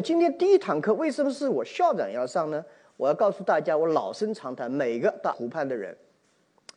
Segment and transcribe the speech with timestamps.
[0.00, 2.64] 今天第一堂课为什么是我校长要上呢？
[2.96, 5.96] 我要告诉大家，我老生常谈，每个大湖畔的人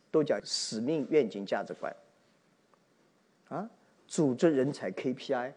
[0.10, 1.94] 都讲使命、愿景、价值观。
[3.50, 3.70] 啊，
[4.08, 5.52] 组织人才 KPI，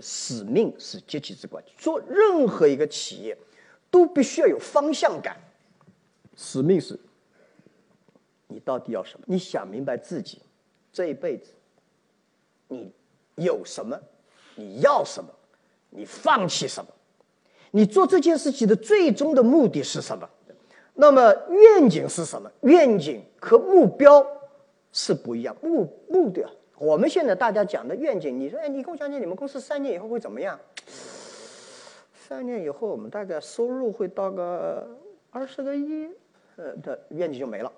[0.00, 1.62] 使命是阶级之冠。
[1.76, 3.36] 做任何一个企业，
[3.90, 5.36] 都必须要有方向感。
[6.36, 6.98] 使命是，
[8.48, 9.24] 你到底要什么？
[9.28, 10.42] 你想明白自己
[10.92, 11.52] 这一辈子，
[12.68, 12.92] 你
[13.36, 13.98] 有什么？
[14.56, 15.30] 你要什么？
[15.96, 16.90] 你放弃什么？
[17.72, 20.28] 你做这件事情的最终的目的是什么？
[20.94, 22.50] 那么愿景是什么？
[22.62, 24.24] 愿景和目标
[24.92, 25.56] 是不一样。
[25.60, 30.58] 目目的，我们现在大家讲的愿景，你说，哎，你跟我讲讲你们公司三年以后会怎么样？
[32.28, 34.88] 三年以后，我们大概收入会到个
[35.30, 36.08] 二十个亿，
[36.56, 37.72] 呃，的愿景就没了。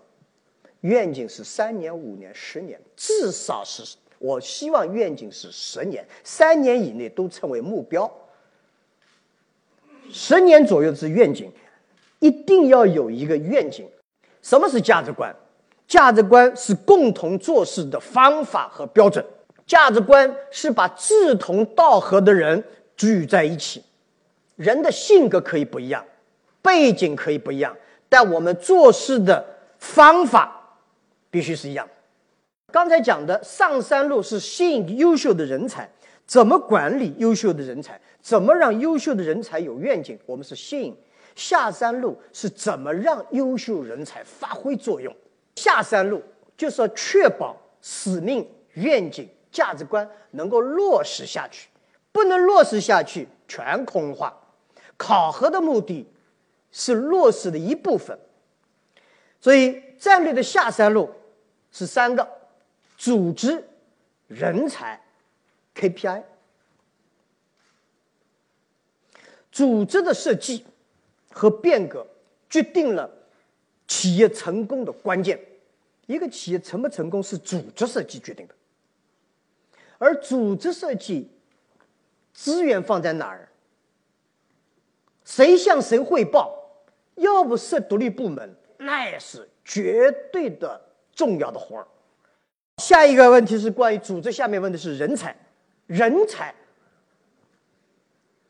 [0.83, 3.97] 愿景是三年、五年、十年，至少是。
[4.19, 8.11] 我希望愿景是十年，三年以内都成为目标。
[10.11, 11.53] 十年左右是愿景，
[12.19, 13.89] 一定要有一个愿景。
[14.43, 15.35] 什么是价值观？
[15.87, 19.25] 价值观是共同做事的方法和标准。
[19.67, 22.63] 价值观是把志同道合的人
[22.97, 23.83] 聚在一起。
[24.57, 26.05] 人的性格可以不一样，
[26.61, 27.77] 背景可以不一样，
[28.09, 29.45] 但我们做事的
[29.79, 30.77] 方法
[31.31, 31.89] 必须是一样。
[32.71, 35.89] 刚才讲的上山路是吸引优秀的人才，
[36.27, 37.99] 怎么管理优秀的人才？
[38.21, 40.19] 怎么让优秀的人才有愿景？
[40.27, 40.95] 我们是吸引。
[41.35, 45.15] 下山路是怎么让优秀人才发挥作用？
[45.57, 46.23] 下山路
[46.59, 51.69] 就是要确保使命、愿景、价值观能够落实下去，
[52.13, 54.37] 不能落实下去全空话。
[54.99, 56.07] 考核的目的
[56.71, 58.19] 是落实的一部分，
[59.41, 61.09] 所以战略的下山路
[61.73, 62.37] 是三个。
[62.99, 63.65] 组织、
[64.27, 65.01] 人才、
[65.75, 66.25] KPI，
[69.51, 70.67] 组织的设计
[71.31, 72.07] 和变革
[72.51, 73.09] 决定了
[73.87, 75.41] 企业成功的关键。
[76.07, 78.55] 一个企业成不成功是组织设计决定的，
[79.99, 81.31] 而组织设计
[82.33, 83.49] 资源放在哪儿？
[85.25, 86.55] 谁向谁汇报？
[87.17, 90.81] 要不设独立部门，那也是绝对的
[91.15, 91.87] 重要的活儿。
[92.79, 95.37] 下一个问题是关于组织，下面问的是人才，
[95.87, 96.55] 人才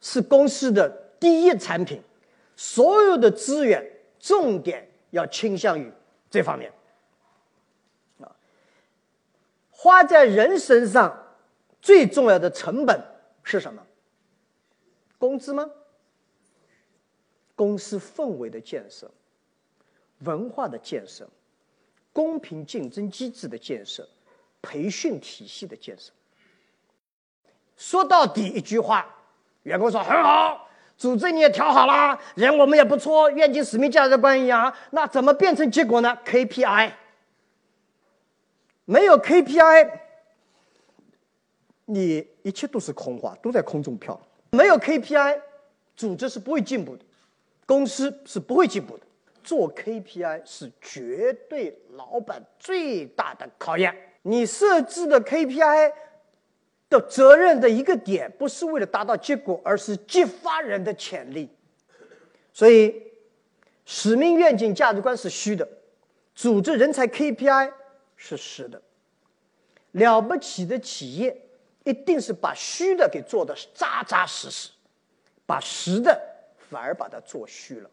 [0.00, 2.02] 是公司的第一产品，
[2.54, 3.84] 所有的资源
[4.20, 5.90] 重点要倾向于
[6.30, 6.70] 这方面，
[8.20, 8.36] 啊，
[9.70, 11.34] 花在人身上
[11.80, 13.02] 最重要的成本
[13.42, 13.82] 是什么？
[15.18, 15.68] 工资吗？
[17.56, 19.10] 公司氛围的建设，
[20.18, 21.28] 文化的建设，
[22.12, 24.06] 公平竞争机制的建设。
[24.60, 26.10] 培训体系的建设，
[27.76, 29.06] 说到底一句话，
[29.62, 36.92] 员工说很好，组织你也调好了，人我们也不错，愿景、使命、价值观一样，那怎么变成结果呢？KPI
[38.84, 39.90] 没有 KPI，
[41.84, 44.18] 你一切都是空话，都在空中飘。
[44.50, 45.40] 没有 KPI，
[45.94, 47.04] 组织是不会进步的，
[47.66, 49.04] 公司是不会进步的。
[49.44, 53.94] 做 KPI 是绝对老板最大的考验。
[54.22, 55.92] 你设置的 KPI
[56.90, 61.48] 的责任的一个点，不是为了达到结果，而是激发人的潜力。
[62.52, 63.02] 所以，
[63.84, 65.68] 使命、愿景、价值观是虚的，
[66.34, 67.72] 组织人才 KPI
[68.16, 68.82] 是实的。
[69.92, 71.48] 了不起的企业
[71.84, 74.70] 一定是把虚的给做的扎扎实实，
[75.46, 76.20] 把实的
[76.68, 77.90] 反而把它做虚了。